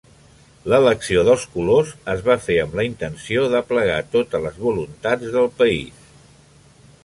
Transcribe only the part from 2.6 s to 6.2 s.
amb la intenció d'aplegar totes les voluntats del país.